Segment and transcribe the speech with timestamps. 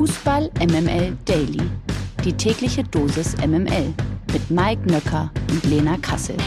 [0.00, 1.60] Fußball MML Daily.
[2.24, 3.92] Die tägliche Dosis MML
[4.32, 6.38] mit Mike Nöcker und Lena Kassel.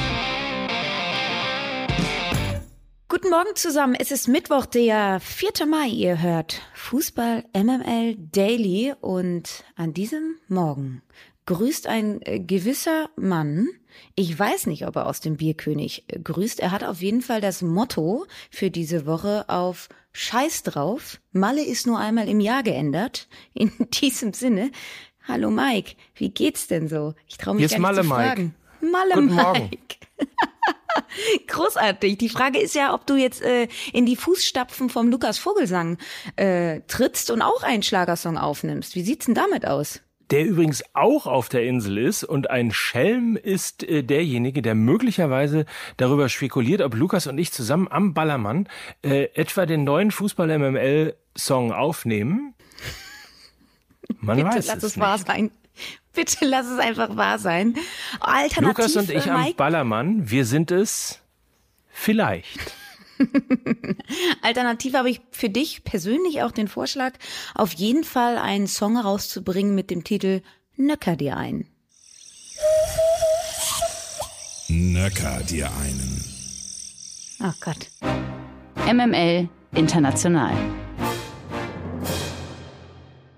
[3.08, 3.94] Guten Morgen zusammen.
[3.94, 5.68] Es ist Mittwoch, der 4.
[5.68, 5.86] Mai.
[5.90, 11.04] Ihr hört Fußball MML Daily und an diesem Morgen
[11.46, 13.68] grüßt ein äh, gewisser Mann.
[14.16, 16.60] Ich weiß nicht, ob er aus dem Bierkönig äh, grüßt.
[16.60, 21.20] Er hat auf jeden Fall das Motto für diese Woche auf Scheiß drauf.
[21.32, 23.28] Malle ist nur einmal im Jahr geändert.
[23.54, 24.72] In diesem Sinne.
[25.26, 27.14] Hallo Mike, wie geht's denn so?
[27.28, 28.24] Ich traue mich Jetzt gar nicht Malle zu Mike.
[28.24, 28.56] fragen.
[28.82, 29.42] Malle Guten Mike.
[29.42, 29.70] Morgen.
[31.48, 32.18] Großartig.
[32.18, 35.98] Die Frage ist ja, ob du jetzt äh, in die Fußstapfen vom Lukas Vogelsang
[36.36, 38.96] äh, trittst und auch einen Schlagersong aufnimmst.
[38.96, 40.02] Wie sieht's denn damit aus?
[40.32, 45.66] Der übrigens auch auf der Insel ist und ein Schelm ist äh, derjenige, der möglicherweise
[45.98, 48.68] darüber spekuliert, ob Lukas und ich zusammen am Ballermann
[49.04, 52.54] äh, etwa den neuen Fußball-MML-Song aufnehmen.
[54.20, 55.04] Man Bitte weiß lass es es nicht.
[55.04, 55.52] wahr sein.
[56.14, 57.76] Bitte lass es einfach wahr sein.
[58.20, 61.20] Alternativ, Lukas und ich äh, am Ballermann, wir sind es
[61.90, 62.76] vielleicht.
[64.42, 67.14] Alternativ habe ich für dich persönlich auch den Vorschlag,
[67.56, 70.42] auf jeden Fall einen Song herauszubringen mit dem Titel
[70.76, 71.68] Nöcker dir ein.
[74.70, 76.24] Nöcker dir einen.
[77.40, 77.90] Ach Gott.
[78.92, 80.54] MML International.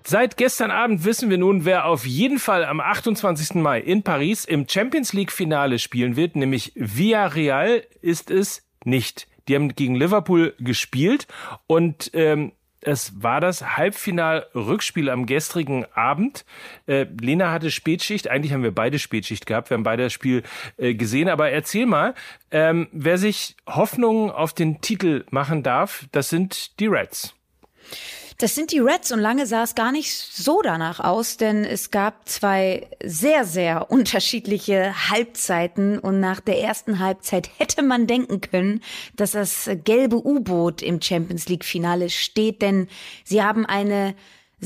[0.08, 3.56] Seit gestern Abend wissen wir nun, wer auf jeden Fall am 28.
[3.56, 9.28] Mai in Paris im Champions League Finale spielen wird, nämlich Villarreal ist es nicht.
[9.48, 11.28] Die haben gegen Liverpool gespielt
[11.68, 12.52] und ähm,
[12.86, 16.46] es war das Halbfinal-Rückspiel am gestrigen Abend.
[16.86, 18.30] Äh, Lena hatte Spätschicht.
[18.30, 19.72] Eigentlich haben wir beide Spätschicht gehabt.
[19.72, 20.44] Wir haben beide das Spiel
[20.78, 21.28] äh, gesehen.
[21.28, 22.14] Aber erzähl mal,
[22.52, 27.34] ähm, wer sich Hoffnungen auf den Titel machen darf, das sind die Reds.
[28.38, 31.90] Das sind die Reds und lange sah es gar nicht so danach aus, denn es
[31.90, 38.82] gab zwei sehr, sehr unterschiedliche Halbzeiten und nach der ersten Halbzeit hätte man denken können,
[39.16, 42.90] dass das gelbe U-Boot im Champions League Finale steht, denn
[43.24, 44.16] sie haben eine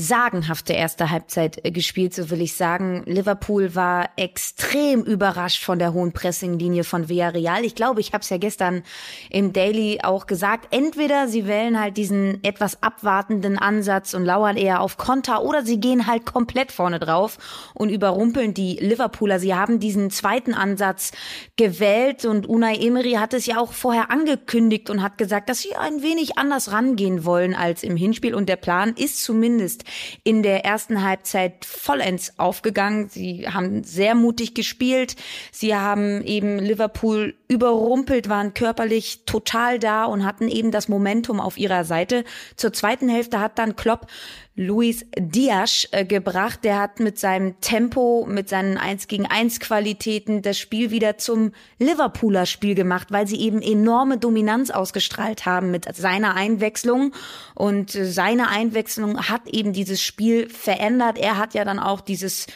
[0.00, 3.02] sagenhafte erste Halbzeit äh, gespielt, so will ich sagen.
[3.06, 7.64] Liverpool war extrem überrascht von der hohen Pressinglinie von Villarreal.
[7.64, 8.82] Ich glaube, ich habe es ja gestern
[9.28, 10.74] im Daily auch gesagt.
[10.74, 15.78] Entweder sie wählen halt diesen etwas abwartenden Ansatz und lauern eher auf Konter oder sie
[15.80, 17.38] gehen halt komplett vorne drauf
[17.74, 19.38] und überrumpeln die Liverpooler.
[19.38, 21.12] Sie haben diesen zweiten Ansatz
[21.56, 25.76] gewählt und Unai Emery hat es ja auch vorher angekündigt und hat gesagt, dass sie
[25.76, 29.84] ein wenig anders rangehen wollen als im Hinspiel und der Plan ist zumindest
[30.24, 33.08] in der ersten Halbzeit vollends aufgegangen.
[33.08, 35.16] Sie haben sehr mutig gespielt.
[35.52, 41.58] Sie haben eben Liverpool überrumpelt, waren körperlich total da und hatten eben das Momentum auf
[41.58, 42.24] ihrer Seite.
[42.56, 44.06] Zur zweiten Hälfte hat dann Klopp
[44.60, 46.64] Luis Diaz äh, gebracht.
[46.64, 51.52] Der hat mit seinem Tempo, mit seinen 1 gegen 1 Qualitäten das Spiel wieder zum
[51.78, 57.14] Liverpooler Spiel gemacht, weil sie eben enorme Dominanz ausgestrahlt haben mit seiner Einwechslung.
[57.54, 61.16] Und äh, seine Einwechslung hat eben dieses Spiel verändert.
[61.16, 62.46] Er hat ja dann auch dieses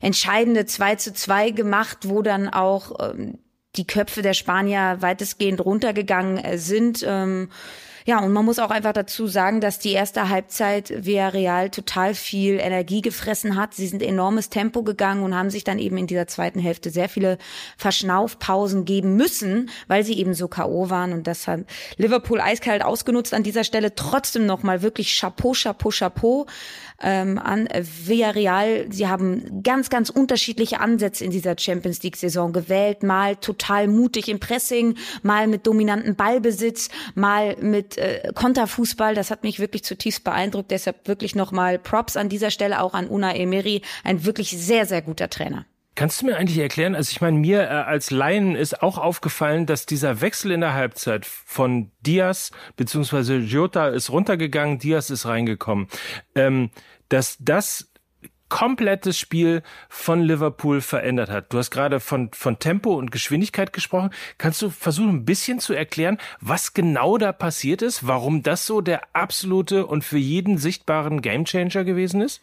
[0.00, 3.38] entscheidende 2 zu 2 gemacht, wo dann auch ähm,
[3.76, 7.04] die Köpfe der Spanier weitestgehend runtergegangen äh, sind.
[7.06, 7.50] Ähm,
[8.06, 12.58] ja, und man muss auch einfach dazu sagen, dass die erste Halbzeit Villarreal total viel
[12.58, 13.74] Energie gefressen hat.
[13.74, 17.08] Sie sind enormes Tempo gegangen und haben sich dann eben in dieser zweiten Hälfte sehr
[17.08, 17.38] viele
[17.76, 20.90] Verschnaufpausen geben müssen, weil sie eben so K.O.
[20.90, 21.12] waren.
[21.12, 21.60] Und das hat
[21.96, 23.94] Liverpool eiskalt ausgenutzt an dieser Stelle.
[23.94, 26.46] Trotzdem nochmal wirklich Chapeau, Chapeau, Chapeau
[27.02, 28.86] ähm, an Villarreal.
[28.90, 33.02] Sie haben ganz, ganz unterschiedliche Ansätze in dieser Champions League-Saison gewählt.
[33.02, 39.14] Mal total mutig im Pressing, mal mit dominantem Ballbesitz, mal mit äh, Konterfußball.
[39.14, 40.70] Das hat mich wirklich zutiefst beeindruckt.
[40.70, 43.82] Deshalb wirklich nochmal Props an dieser Stelle auch an Una Emery.
[44.04, 45.66] Ein wirklich sehr, sehr guter Trainer.
[45.96, 49.66] Kannst du mir eigentlich erklären, also ich meine, mir äh, als Laien ist auch aufgefallen,
[49.66, 55.88] dass dieser Wechsel in der Halbzeit von Diaz, beziehungsweise Jota ist runtergegangen, Diaz ist reingekommen,
[56.34, 56.70] ähm,
[57.08, 57.89] dass das
[58.50, 61.50] komplettes Spiel von Liverpool verändert hat.
[61.50, 64.10] Du hast gerade von, von Tempo und Geschwindigkeit gesprochen.
[64.36, 68.82] Kannst du versuchen, ein bisschen zu erklären, was genau da passiert ist, warum das so
[68.82, 72.42] der absolute und für jeden sichtbaren Gamechanger gewesen ist?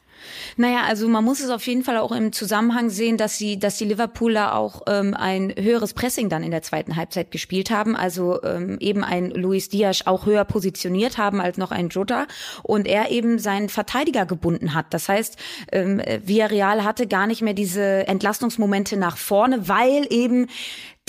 [0.56, 3.78] Naja, also man muss es auf jeden Fall auch im Zusammenhang sehen, dass sie, dass
[3.78, 7.96] die Liverpooler auch ähm, ein höheres Pressing dann in der zweiten Halbzeit gespielt haben.
[7.96, 12.28] Also ähm, eben ein Luis Diaz auch höher positioniert haben als noch ein Jota
[12.64, 14.94] und er eben seinen Verteidiger gebunden hat.
[14.94, 15.38] Das heißt,
[15.72, 20.48] ähm, Villarreal hatte gar nicht mehr diese Entlastungsmomente nach vorne, weil eben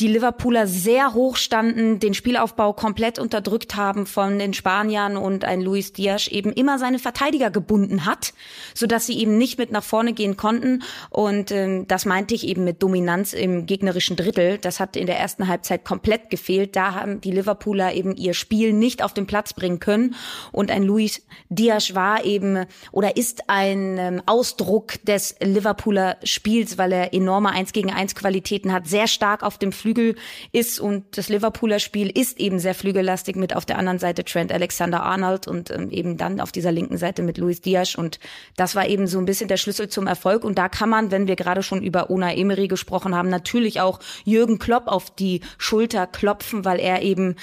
[0.01, 5.61] die Liverpooler sehr hoch standen, den Spielaufbau komplett unterdrückt haben von den Spaniern und ein
[5.61, 8.33] Luis Diaz eben immer seine Verteidiger gebunden hat,
[8.75, 10.83] so dass sie eben nicht mit nach vorne gehen konnten.
[11.11, 14.59] Und ähm, das meinte ich eben mit Dominanz im gegnerischen Drittel.
[14.59, 16.77] Das hat in der ersten Halbzeit komplett gefehlt.
[16.77, 20.15] Da haben die Liverpooler eben ihr Spiel nicht auf den Platz bringen können.
[20.53, 26.93] Und ein Luis Diaz war eben oder ist ein ähm, Ausdruck des Liverpooler Spiels, weil
[26.93, 30.17] er enorme 1 gegen 1 Qualitäten hat, sehr stark auf dem Flügel
[30.53, 34.53] ist und das Liverpooler Spiel ist eben sehr flügellastig mit auf der anderen Seite Trent
[34.53, 38.21] Alexander-Arnold und ähm, eben dann auf dieser linken Seite mit Luis Diaz und
[38.57, 41.27] das war eben so ein bisschen der Schlüssel zum Erfolg und da kann man, wenn
[41.27, 46.07] wir gerade schon über Una Emery gesprochen haben, natürlich auch Jürgen Klopp auf die Schulter
[46.07, 47.37] klopfen, weil er eben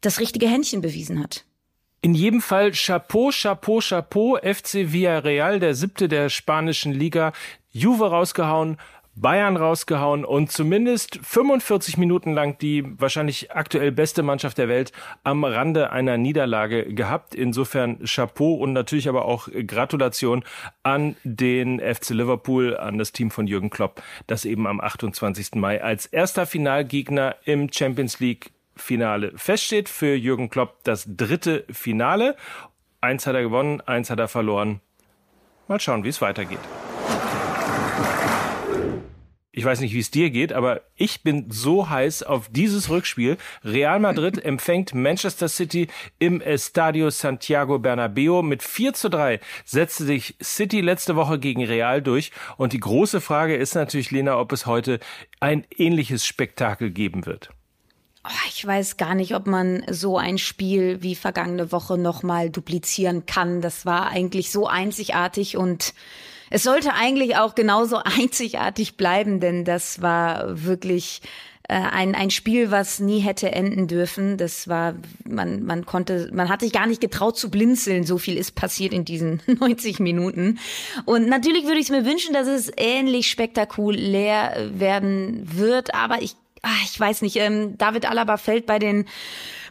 [0.00, 1.44] das richtige Händchen bewiesen hat.
[2.00, 7.32] In jedem Fall Chapeau, Chapeau, Chapeau, FC Villarreal, der siebte der spanischen Liga,
[7.72, 8.78] Juve rausgehauen,
[9.20, 14.92] Bayern rausgehauen und zumindest 45 Minuten lang die wahrscheinlich aktuell beste Mannschaft der Welt
[15.24, 17.34] am Rande einer Niederlage gehabt.
[17.34, 20.44] Insofern Chapeau und natürlich aber auch Gratulation
[20.82, 25.54] an den FC Liverpool, an das Team von Jürgen Klopp, das eben am 28.
[25.54, 29.88] Mai als erster Finalgegner im Champions League Finale feststeht.
[29.88, 32.36] Für Jürgen Klopp das dritte Finale.
[33.00, 34.80] Eins hat er gewonnen, eins hat er verloren.
[35.68, 36.58] Mal schauen, wie es weitergeht
[39.52, 43.36] ich weiß nicht, wie es dir geht, aber ich bin so heiß auf dieses Rückspiel.
[43.64, 45.88] Real Madrid empfängt Manchester City
[46.20, 48.42] im Estadio Santiago Bernabeo.
[48.42, 52.30] Mit 4 zu 3 setzte sich City letzte Woche gegen Real durch.
[52.58, 55.00] Und die große Frage ist natürlich, Lena, ob es heute
[55.40, 57.50] ein ähnliches Spektakel geben wird.
[58.22, 63.26] Oh, ich weiß gar nicht, ob man so ein Spiel wie vergangene Woche nochmal duplizieren
[63.26, 63.62] kann.
[63.62, 65.94] Das war eigentlich so einzigartig und
[66.50, 71.22] es sollte eigentlich auch genauso einzigartig bleiben, denn das war wirklich
[71.70, 74.36] äh, ein, ein Spiel, was nie hätte enden dürfen.
[74.36, 78.04] Das war, man, man konnte, man hat sich gar nicht getraut zu blinzeln.
[78.04, 80.58] So viel ist passiert in diesen 90 Minuten.
[81.04, 85.94] Und natürlich würde ich es mir wünschen, dass es ähnlich spektakulär werden wird.
[85.94, 89.06] Aber ich, ach, ich weiß nicht, ähm, David Alaba fällt bei den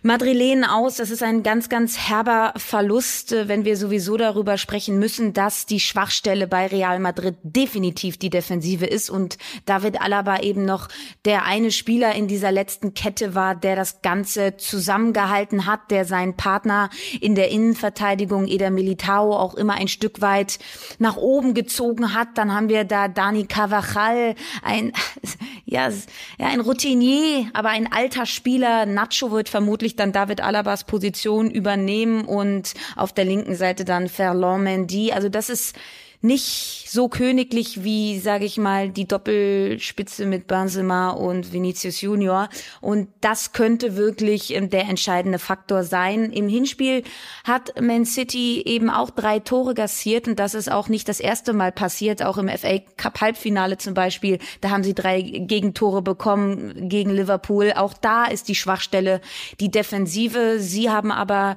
[0.02, 0.98] Madrilenen aus.
[0.98, 5.66] Das ist ein ganz, ganz herber Verlust, äh, wenn wir sowieso darüber sprechen müssen, dass
[5.66, 10.88] die Schwachstelle bei Real Madrid definitiv die Defensive ist und David Alaba eben noch
[11.26, 16.36] der eine Spieler in dieser letzten Kette war, der das Ganze zusammengehalten hat, der seinen
[16.36, 20.60] Partner in der Innenverteidigung, Eder Militao, auch immer ein Stück weit
[20.98, 22.30] nach oben gezogen hat.
[22.36, 24.94] Dann haben wir da Dani Cavajal, ein,
[25.66, 28.86] ja, ja, ein Routinier, aber ein alter Spieler.
[28.86, 34.08] Nacho wird vermutlich wirklich dann David Alabas Position übernehmen und auf der linken Seite dann
[34.08, 35.12] Ferland Mendy.
[35.12, 35.76] Also das ist
[36.22, 42.50] nicht so königlich wie, sage ich mal, die Doppelspitze mit Benzema und Vinicius Junior.
[42.82, 46.32] Und das könnte wirklich ähm, der entscheidende Faktor sein.
[46.32, 47.04] Im Hinspiel
[47.46, 51.54] hat Man City eben auch drei Tore gassiert und das ist auch nicht das erste
[51.54, 52.22] Mal passiert.
[52.22, 57.72] Auch im FA Cup Halbfinale zum Beispiel, da haben sie drei Gegentore bekommen gegen Liverpool.
[57.76, 59.22] Auch da ist die Schwachstelle
[59.62, 60.60] die Defensive.
[60.60, 61.56] Sie haben aber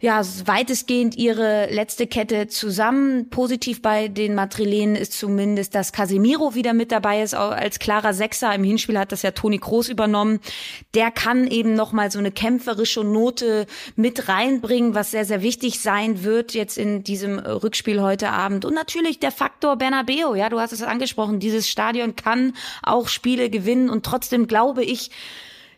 [0.00, 3.30] ja, weitestgehend ihre letzte Kette zusammen.
[3.30, 8.54] Positiv bei den Madrilenen ist zumindest, dass Casemiro wieder mit dabei ist, als klarer Sechser.
[8.54, 10.38] Im Hinspiel hat das ja Toni Kroos übernommen.
[10.94, 13.66] Der kann eben nochmal so eine kämpferische Note
[13.96, 18.64] mit reinbringen, was sehr, sehr wichtig sein wird jetzt in diesem Rückspiel heute Abend.
[18.64, 20.36] Und natürlich der Faktor Bernabeo.
[20.36, 21.40] Ja, du hast es angesprochen.
[21.40, 22.52] Dieses Stadion kann
[22.84, 25.10] auch Spiele gewinnen und trotzdem glaube ich,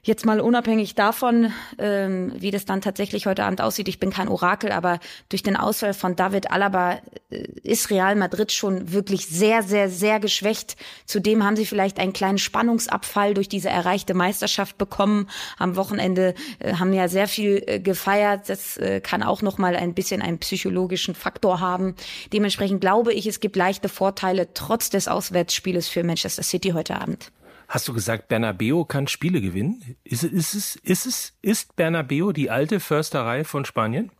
[0.02, 4.28] Jetzt mal unabhängig davon, ähm, wie das dann tatsächlich heute Abend aussieht, ich bin kein
[4.28, 9.62] Orakel, aber durch den Ausfall von David Alaba äh, ist Real Madrid schon wirklich sehr,
[9.62, 10.76] sehr, sehr geschwächt.
[11.04, 15.28] Zudem haben sie vielleicht einen kleinen Spannungsabfall durch diese erreichte Meisterschaft bekommen.
[15.58, 18.48] Am Wochenende äh, haben ja sehr viel äh, gefeiert.
[18.48, 21.94] Das äh, kann auch noch mal ein bisschen einen psychologischen Faktor haben.
[22.32, 27.30] Dementsprechend glaube ich, es gibt leichte Vorteile trotz des Auswärtsspieles für Manchester City heute Abend.
[27.70, 29.94] Hast du gesagt, Bernabeo kann Spiele gewinnen?
[30.02, 34.10] Ist, ist, es, ist, es, ist Bernabeo die alte Försterei von Spanien?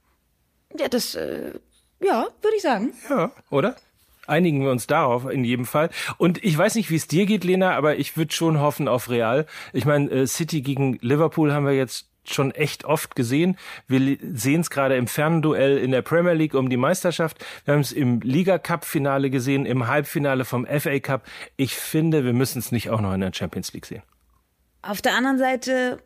[0.79, 1.55] Ja, das, äh,
[2.01, 2.93] ja, würde ich sagen.
[3.09, 3.75] Ja, oder?
[4.29, 5.91] Einigen wir uns darauf in jedem Fall.
[6.17, 9.11] Und ich weiß nicht, wie es dir geht, Lena, aber ich würde schon hoffen auf
[9.11, 9.47] Real.
[9.73, 13.57] Ich meine, äh, City gegen Liverpool haben wir jetzt schon echt oft gesehen.
[13.89, 17.45] Wir sehen es gerade im Fernduell in der Premier League um die Meisterschaft.
[17.65, 21.25] Wir haben es im Liga Cup Finale gesehen, im Halbfinale vom FA Cup.
[21.57, 24.03] Ich finde, wir müssen es nicht auch noch in der Champions League sehen.
[24.83, 26.03] Auf der anderen Seite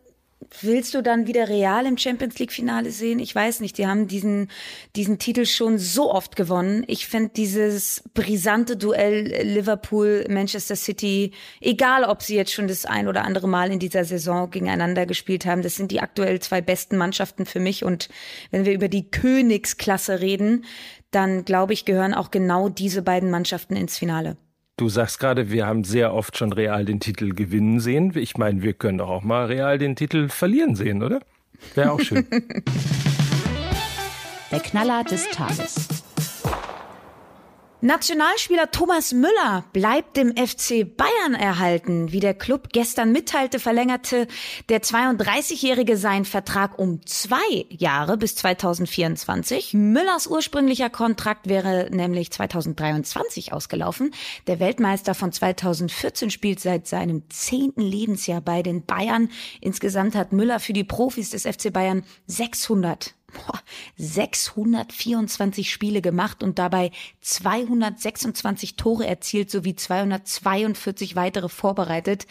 [0.60, 3.18] willst du dann wieder Real im Champions League Finale sehen?
[3.18, 3.78] Ich weiß nicht.
[3.78, 4.50] Die haben diesen,
[4.96, 6.84] diesen Titel schon so oft gewonnen.
[6.86, 13.08] Ich finde dieses brisante Duell Liverpool, Manchester City, egal ob sie jetzt schon das ein
[13.08, 16.96] oder andere Mal in dieser Saison gegeneinander gespielt haben, das sind die aktuell zwei besten
[16.96, 17.84] Mannschaften für mich.
[17.84, 18.08] Und
[18.50, 20.64] wenn wir über die Königsklasse reden,
[21.10, 24.36] dann glaube ich, gehören auch genau diese beiden Mannschaften ins Finale.
[24.76, 28.10] Du sagst gerade, wir haben sehr oft schon Real den Titel gewinnen sehen.
[28.16, 31.20] Ich meine, wir können doch auch mal Real den Titel verlieren sehen, oder?
[31.76, 32.26] Wäre auch schön.
[34.50, 35.93] Der Knaller des Tages.
[37.84, 42.12] Nationalspieler Thomas Müller bleibt dem FC Bayern erhalten.
[42.12, 44.26] Wie der Club gestern mitteilte, verlängerte
[44.70, 49.74] der 32-Jährige seinen Vertrag um zwei Jahre bis 2024.
[49.74, 54.12] Müllers ursprünglicher Kontrakt wäre nämlich 2023 ausgelaufen.
[54.46, 59.28] Der Weltmeister von 2014 spielt seit seinem zehnten Lebensjahr bei den Bayern.
[59.60, 63.14] Insgesamt hat Müller für die Profis des FC Bayern 600
[63.96, 72.26] 624 Spiele gemacht und dabei 226 Tore erzielt sowie 242 weitere vorbereitet.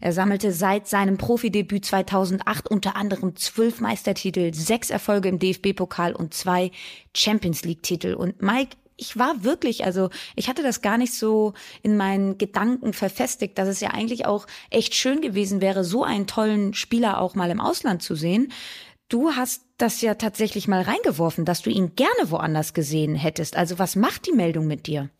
[0.00, 6.34] Er sammelte seit seinem Profidebüt 2008 unter anderem zwölf Meistertitel, sechs Erfolge im DFB-Pokal und
[6.34, 6.70] zwei
[7.14, 8.14] Champions League-Titel.
[8.14, 12.92] Und Mike, ich war wirklich, also ich hatte das gar nicht so in meinen Gedanken
[12.92, 17.34] verfestigt, dass es ja eigentlich auch echt schön gewesen wäre, so einen tollen Spieler auch
[17.34, 18.52] mal im Ausland zu sehen.
[19.10, 23.56] Du hast das ja tatsächlich mal reingeworfen, dass du ihn gerne woanders gesehen hättest.
[23.56, 25.10] Also was macht die Meldung mit dir?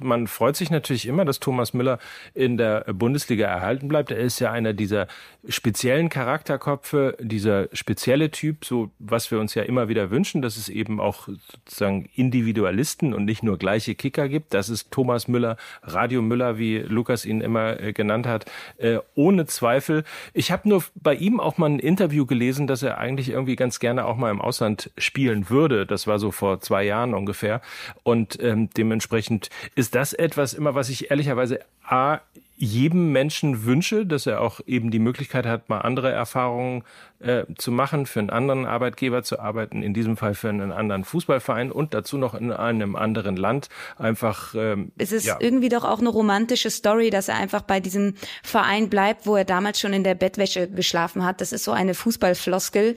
[0.00, 1.98] Man freut sich natürlich immer, dass Thomas Müller
[2.34, 4.10] in der Bundesliga erhalten bleibt.
[4.10, 5.08] Er ist ja einer dieser
[5.48, 10.68] speziellen Charakterköpfe, dieser spezielle Typ, so was wir uns ja immer wieder wünschen, dass es
[10.68, 14.54] eben auch sozusagen Individualisten und nicht nur gleiche Kicker gibt.
[14.54, 19.46] Das ist Thomas Müller, Radio Müller, wie Lukas ihn immer äh, genannt hat, äh, ohne
[19.46, 20.04] Zweifel.
[20.32, 23.80] Ich habe nur bei ihm auch mal ein Interview gelesen, dass er eigentlich irgendwie ganz
[23.80, 25.86] gerne auch mal im Ausland spielen würde.
[25.86, 27.60] Das war so vor zwei Jahren ungefähr.
[28.04, 32.18] Und ähm, dementsprechend ist ist das etwas immer, was ich ehrlicherweise A,
[32.56, 36.84] jedem Menschen wünsche, dass er auch eben die Möglichkeit hat, mal andere Erfahrungen
[37.20, 41.04] äh, zu machen, für einen anderen Arbeitgeber zu arbeiten, in diesem Fall für einen anderen
[41.04, 43.70] Fußballverein und dazu noch in einem anderen Land.
[43.96, 44.54] Einfach.
[44.54, 45.38] Ähm, es ist ja.
[45.40, 49.46] irgendwie doch auch eine romantische Story, dass er einfach bei diesem Verein bleibt, wo er
[49.46, 51.40] damals schon in der Bettwäsche geschlafen hat.
[51.40, 52.94] Das ist so eine Fußballfloskel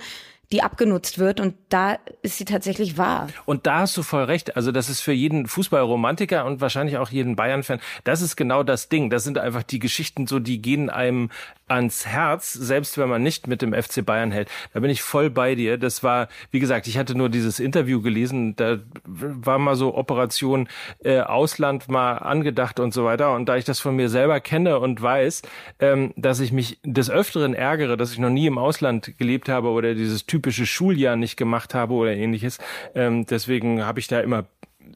[0.52, 3.30] die abgenutzt wird und da ist sie tatsächlich wahr.
[3.46, 4.56] Und da hast du voll recht.
[4.56, 8.90] Also das ist für jeden Fußballromantiker und wahrscheinlich auch jeden Bayern-Fan, das ist genau das
[8.90, 9.10] Ding.
[9.10, 11.30] Das sind einfach die Geschichten so, die gehen einem
[11.72, 14.50] ans Herz, selbst wenn man nicht mit dem FC Bayern hält.
[14.74, 15.78] Da bin ich voll bei dir.
[15.78, 20.68] Das war, wie gesagt, ich hatte nur dieses Interview gelesen, da war mal so Operation
[21.04, 23.34] äh, Ausland mal angedacht und so weiter.
[23.34, 25.44] Und da ich das von mir selber kenne und weiß,
[25.80, 29.70] ähm, dass ich mich des Öfteren ärgere, dass ich noch nie im Ausland gelebt habe
[29.70, 32.58] oder dieses Typ typische Schuljahr nicht gemacht habe oder ähnliches.
[32.96, 34.46] Ähm, deswegen habe ich da immer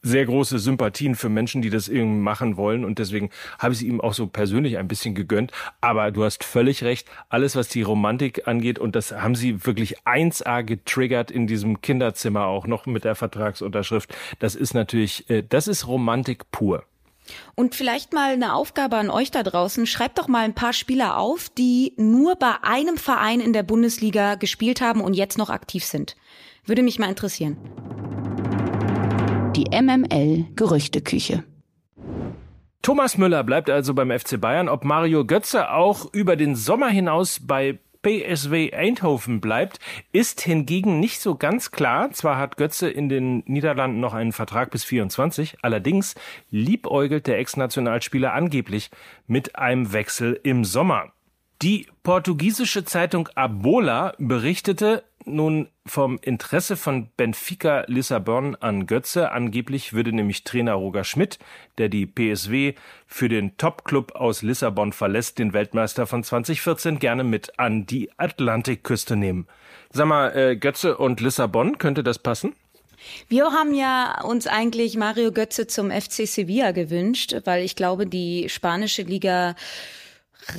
[0.02, 3.86] sehr große Sympathien für Menschen, die das irgendwie machen wollen und deswegen habe ich es
[3.86, 5.52] ihm auch so persönlich ein bisschen gegönnt.
[5.82, 10.00] Aber du hast völlig recht, alles was die Romantik angeht und das haben sie wirklich
[10.00, 14.16] 1A getriggert in diesem Kinderzimmer auch noch mit der Vertragsunterschrift.
[14.40, 16.84] Das ist natürlich, äh, das ist Romantik pur.
[17.56, 19.86] Und vielleicht mal eine Aufgabe an euch da draußen.
[19.86, 24.36] Schreibt doch mal ein paar Spieler auf, die nur bei einem Verein in der Bundesliga
[24.36, 26.16] gespielt haben und jetzt noch aktiv sind.
[26.66, 27.58] Würde mich mal interessieren.
[29.56, 31.44] Die MML Gerüchteküche.
[32.82, 34.70] Thomas Müller bleibt also beim FC Bayern.
[34.70, 39.80] Ob Mario Götze auch über den Sommer hinaus bei PSW Eindhoven bleibt,
[40.12, 42.12] ist hingegen nicht so ganz klar.
[42.12, 46.14] Zwar hat Götze in den Niederlanden noch einen Vertrag bis 24, allerdings
[46.52, 48.92] liebäugelt der Ex-Nationalspieler angeblich
[49.26, 51.14] mit einem Wechsel im Sommer.
[51.64, 59.32] Die portugiesische Zeitung Abola berichtete, nun vom Interesse von Benfica Lissabon an Götze.
[59.32, 61.40] Angeblich würde nämlich Trainer Roger Schmidt,
[61.78, 62.74] der die PSW
[63.08, 69.16] für den Topclub aus Lissabon verlässt, den Weltmeister von 2014 gerne mit an die Atlantikküste
[69.16, 69.48] nehmen.
[69.92, 72.54] Sag mal, äh, Götze und Lissabon, könnte das passen?
[73.28, 78.50] Wir haben ja uns eigentlich Mario Götze zum FC Sevilla gewünscht, weil ich glaube, die
[78.50, 79.56] spanische Liga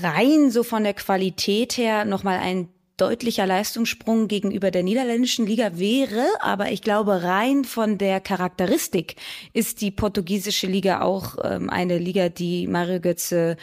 [0.02, 6.26] rein so von der Qualität her nochmal ein deutlicher Leistungssprung gegenüber der niederländischen Liga wäre,
[6.40, 9.16] aber ich glaube rein von der Charakteristik
[9.52, 13.56] ist die portugiesische Liga auch ähm, eine Liga, die Mario Götze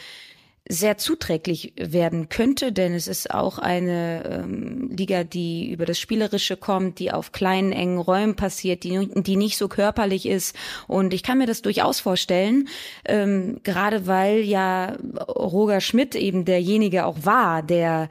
[0.66, 6.56] sehr zuträglich werden könnte, denn es ist auch eine ähm, Liga, die über das Spielerische
[6.56, 10.56] kommt, die auf kleinen, engen Räumen passiert, die, die nicht so körperlich ist.
[10.86, 12.68] Und ich kann mir das durchaus vorstellen,
[13.04, 14.96] ähm, gerade weil ja
[15.28, 18.08] Roger Schmidt eben derjenige auch war, der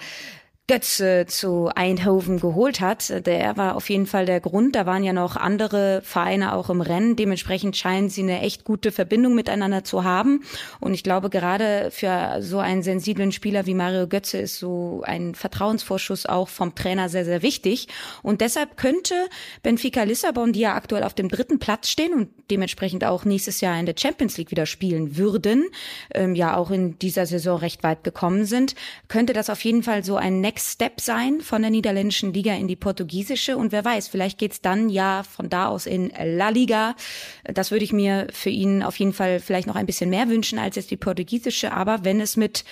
[0.65, 3.25] Götze zu Eindhoven geholt hat.
[3.25, 4.77] Der war auf jeden Fall der Grund.
[4.77, 7.17] Da waren ja noch andere Vereine auch im Rennen.
[7.17, 10.46] Dementsprechend scheinen sie eine echt gute Verbindung miteinander zu haben.
[10.79, 15.36] Und ich glaube, gerade für so einen sensiblen Spieler wie Mario Götze ist so ein
[15.36, 17.89] Vertrauensvorschuss auch vom Trainer sehr, sehr wichtig.
[18.22, 19.15] Und deshalb könnte
[19.63, 23.77] Benfica Lissabon, die ja aktuell auf dem dritten Platz stehen und dementsprechend auch nächstes Jahr
[23.77, 25.65] in der Champions League wieder spielen würden,
[26.13, 28.75] ähm, ja auch in dieser Saison recht weit gekommen sind,
[29.10, 32.67] könnte das auf jeden Fall so ein Next Step sein von der niederländischen Liga in
[32.67, 33.58] die portugiesische.
[33.58, 36.96] Und wer weiß, vielleicht geht's dann ja von da aus in La Liga.
[37.43, 40.60] Das würde ich mir für ihn auf jeden Fall vielleicht noch ein bisschen mehr wünschen
[40.60, 41.74] als jetzt die portugiesische.
[41.74, 42.63] Aber wenn es mit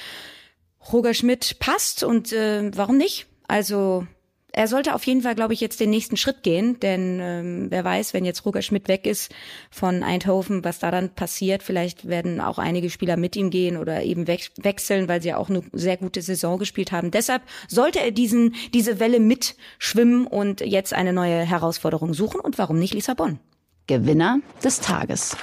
[0.92, 3.28] Roger Schmidt passt und äh, warum nicht?
[3.48, 4.08] Also
[4.54, 7.84] er sollte auf jeden Fall, glaube ich, jetzt den nächsten Schritt gehen, denn ähm, wer
[7.84, 9.34] weiß, wenn jetzt Roger Schmidt weg ist
[9.70, 11.64] von Eindhoven, was da dann passiert.
[11.64, 15.38] Vielleicht werden auch einige Spieler mit ihm gehen oder eben we wechseln, weil sie ja
[15.38, 17.12] auch eine sehr gute Saison gespielt haben.
[17.12, 22.40] Deshalb sollte er diesen diese Welle mitschwimmen und jetzt eine neue Herausforderung suchen.
[22.40, 23.40] Und warum nicht Lissabon?
[23.88, 25.36] Gewinner des Tages.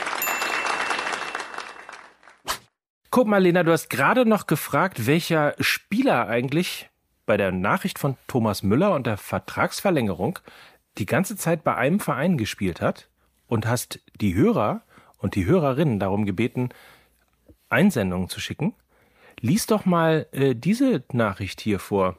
[3.11, 6.88] Guck mal, Lena, du hast gerade noch gefragt, welcher Spieler eigentlich
[7.29, 10.39] bei der Nachricht von Thomas Müller und der Vertragsverlängerung
[10.97, 13.11] die ganze Zeit bei einem Verein gespielt hat
[13.47, 14.81] und hast die Hörer
[15.19, 16.71] und die Hörerinnen darum gebeten,
[17.69, 18.75] Einsendungen zu schicken.
[19.41, 22.17] Lies doch mal äh, diese Nachricht hier vor.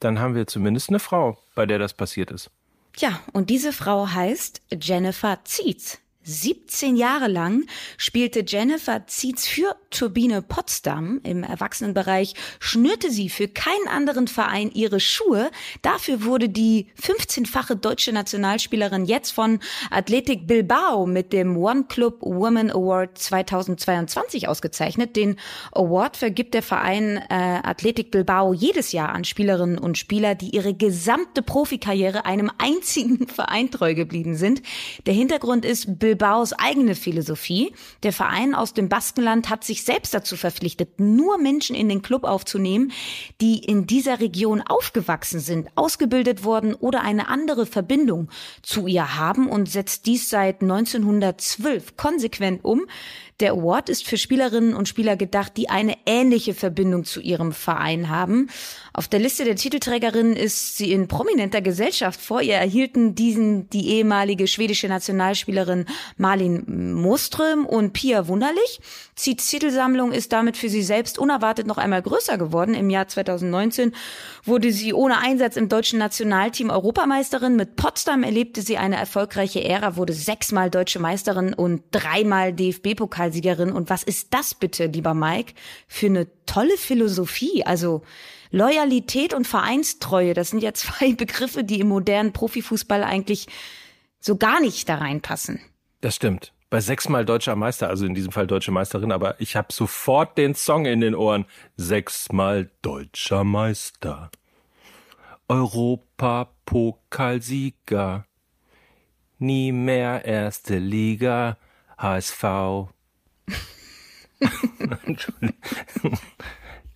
[0.00, 2.50] Dann haben wir zumindest eine Frau, bei der das passiert ist.
[2.96, 6.00] Ja, und diese Frau heißt Jennifer Zietz.
[6.22, 7.64] 17 Jahre lang
[7.96, 15.00] spielte Jennifer Zietz für Turbine Potsdam im Erwachsenenbereich, schnürte sie für keinen anderen Verein ihre
[15.00, 15.50] Schuhe.
[15.80, 19.60] Dafür wurde die 15-fache deutsche Nationalspielerin jetzt von
[19.90, 25.16] Athletic Bilbao mit dem One Club Women Award 2022 ausgezeichnet.
[25.16, 25.36] Den
[25.72, 30.74] Award vergibt der Verein äh, Athletic Bilbao jedes Jahr an Spielerinnen und Spieler, die ihre
[30.74, 34.62] gesamte Profikarriere einem einzigen Verein treu geblieben sind.
[35.06, 37.72] Der Hintergrund ist Bilbaos eigene Philosophie.
[38.02, 42.24] Der Verein aus dem Baskenland hat sich selbst dazu verpflichtet, nur Menschen in den Club
[42.24, 42.90] aufzunehmen,
[43.40, 48.28] die in dieser Region aufgewachsen sind, ausgebildet worden oder eine andere Verbindung
[48.62, 52.86] zu ihr haben und setzt dies seit 1912 konsequent um.
[53.40, 58.10] Der Award ist für Spielerinnen und Spieler gedacht, die eine ähnliche Verbindung zu ihrem Verein
[58.10, 58.50] haben.
[58.92, 62.20] Auf der Liste der Titelträgerinnen ist sie in prominenter Gesellschaft.
[62.20, 65.86] Vor ihr erhielten diesen die ehemalige schwedische Nationalspielerin
[66.18, 68.80] Malin Moström und Pia Wunderlich.
[69.24, 72.74] Die Titelsammlung ist damit für sie selbst unerwartet noch einmal größer geworden.
[72.74, 73.94] Im Jahr 2019
[74.44, 77.56] wurde sie ohne Einsatz im deutschen Nationalteam Europameisterin.
[77.56, 82.52] Mit Potsdam erlebte sie eine erfolgreiche Ära, wurde sechsmal deutsche Meisterin und dreimal
[83.30, 83.72] DFB-Pokalsiegerin.
[83.72, 85.54] Und was ist das bitte, lieber Mike,
[85.86, 87.64] für eine tolle Philosophie?
[87.64, 88.02] Also
[88.50, 93.46] Loyalität und Vereinstreue, das sind ja zwei Begriffe, die im modernen Profifußball eigentlich
[94.20, 95.60] so gar nicht da reinpassen.
[96.00, 96.52] Das stimmt.
[96.68, 100.54] Bei sechsmal deutscher Meister, also in diesem Fall deutsche Meisterin, aber ich habe sofort den
[100.54, 101.46] Song in den Ohren.
[101.76, 104.30] Sechsmal deutscher Meister.
[105.48, 108.24] Europapokalsieger.
[109.38, 111.56] Nie mehr erste Liga.
[112.00, 112.44] HSV.
[115.06, 116.18] Entschuldigung.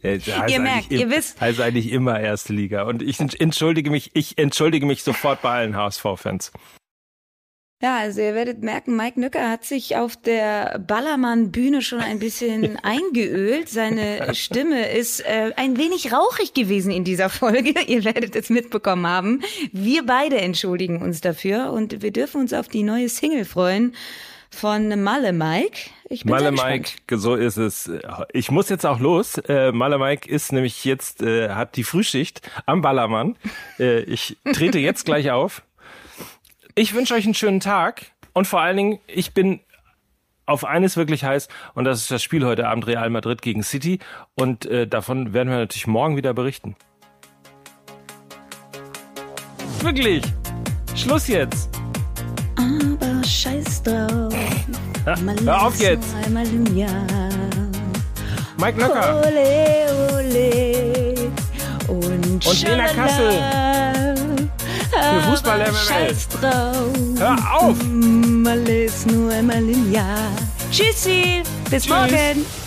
[0.02, 1.40] Ja, ihr merkt, ihr wisst.
[1.40, 2.82] Also eigentlich immer erste Liga.
[2.82, 6.52] Und ich entschuldige mich, ich entschuldige mich sofort bei allen HSV-Fans.
[7.82, 12.78] Ja, also ihr werdet merken, Mike Nücker hat sich auf der Ballermann-Bühne schon ein bisschen
[12.82, 13.68] eingeölt.
[13.68, 17.74] Seine Stimme ist äh, ein wenig rauchig gewesen in dieser Folge.
[17.86, 19.42] Ihr werdet es mitbekommen haben.
[19.72, 23.94] Wir beide entschuldigen uns dafür und wir dürfen uns auf die neue Single freuen
[24.54, 25.90] von Malle Mike.
[26.08, 27.90] Ich bin Malle Mike, so ist es.
[28.32, 29.38] Ich muss jetzt auch los.
[29.38, 33.36] Äh, Malle Mike ist nämlich jetzt, äh, hat die Frühschicht am Ballermann.
[33.78, 35.62] Äh, ich trete jetzt gleich auf.
[36.74, 39.60] Ich wünsche euch einen schönen Tag und vor allen Dingen, ich bin
[40.46, 43.98] auf eines wirklich heiß und das ist das Spiel heute Abend Real Madrid gegen City
[44.34, 46.76] und äh, davon werden wir natürlich morgen wieder berichten.
[49.80, 50.22] Wirklich.
[50.94, 51.68] Schluss jetzt.
[52.56, 54.23] Aber scheiß drauf.
[55.04, 56.14] Hör auf jetzt.
[58.56, 59.22] Mike Locker.
[59.26, 61.30] Ole, ole.
[61.88, 63.32] Und, Und Lena Kassel.
[64.90, 65.74] Für Fußball MML.
[65.74, 66.88] Scheiß drauf.
[67.18, 67.76] Hör auf.
[67.84, 70.30] Mal ist nur einmal im Jahr.
[70.70, 71.42] Tschüssi.
[71.70, 71.88] Bis Tschüss.
[71.92, 72.63] morgen.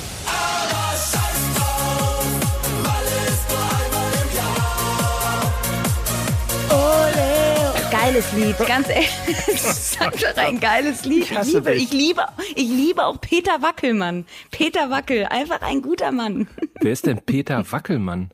[8.08, 9.10] Geiles Lied, ganz ehrlich.
[9.48, 11.30] Das ist einfach ein geiles Lied.
[11.30, 12.22] Ich liebe, ich liebe,
[12.56, 14.26] ich liebe auch Peter Wackelmann.
[14.50, 16.48] Peter Wackel, einfach ein guter Mann.
[16.80, 18.30] Wer ist denn Peter Wackelmann?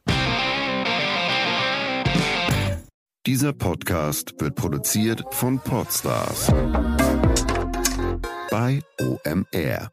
[3.26, 6.54] Dieser Podcast wird produziert von Podstars
[8.52, 9.93] bei OMR.